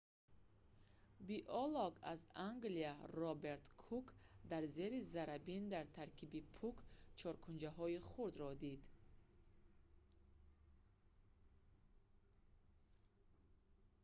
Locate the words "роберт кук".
3.17-4.07